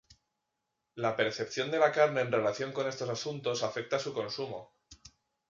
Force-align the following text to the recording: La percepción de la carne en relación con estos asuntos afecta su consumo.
La 0.95 1.15
percepción 1.15 1.69
de 1.69 1.77
la 1.77 1.91
carne 1.91 2.21
en 2.21 2.31
relación 2.31 2.71
con 2.71 2.87
estos 2.87 3.07
asuntos 3.07 3.61
afecta 3.61 3.99
su 3.99 4.15
consumo. 4.15 4.73